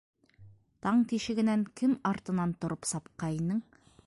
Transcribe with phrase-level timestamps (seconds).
[0.85, 3.67] Таң тишегенән кем артынан тороп сапҡайның?